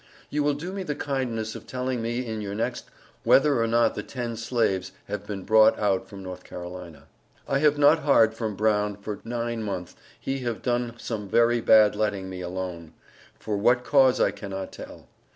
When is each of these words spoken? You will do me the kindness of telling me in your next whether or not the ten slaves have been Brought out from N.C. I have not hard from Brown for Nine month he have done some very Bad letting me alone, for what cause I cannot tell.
You 0.31 0.41
will 0.41 0.55
do 0.55 0.73
me 0.73 0.81
the 0.81 0.95
kindness 0.95 1.53
of 1.53 1.67
telling 1.67 2.01
me 2.01 2.25
in 2.25 2.41
your 2.41 2.55
next 2.55 2.85
whether 3.23 3.61
or 3.61 3.67
not 3.67 3.93
the 3.93 4.01
ten 4.01 4.35
slaves 4.35 4.93
have 5.05 5.27
been 5.27 5.43
Brought 5.43 5.77
out 5.77 6.09
from 6.09 6.25
N.C. 6.25 6.57
I 7.47 7.59
have 7.59 7.77
not 7.77 7.99
hard 7.99 8.33
from 8.33 8.55
Brown 8.55 8.97
for 8.97 9.19
Nine 9.23 9.61
month 9.61 9.95
he 10.19 10.39
have 10.39 10.63
done 10.63 10.95
some 10.97 11.29
very 11.29 11.61
Bad 11.61 11.95
letting 11.95 12.31
me 12.31 12.41
alone, 12.41 12.93
for 13.37 13.57
what 13.57 13.83
cause 13.83 14.19
I 14.19 14.31
cannot 14.31 14.71
tell. 14.71 15.07